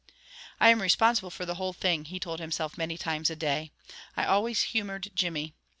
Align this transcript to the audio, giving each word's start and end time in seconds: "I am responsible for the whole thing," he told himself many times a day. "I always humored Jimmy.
"I 0.59 0.69
am 0.71 0.81
responsible 0.81 1.29
for 1.29 1.45
the 1.45 1.53
whole 1.53 1.73
thing," 1.73 2.05
he 2.05 2.19
told 2.19 2.39
himself 2.39 2.75
many 2.75 2.97
times 2.97 3.29
a 3.29 3.35
day. 3.35 3.71
"I 4.17 4.25
always 4.25 4.61
humored 4.63 5.11
Jimmy. 5.13 5.53